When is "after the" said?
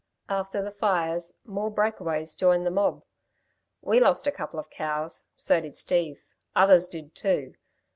0.29-0.71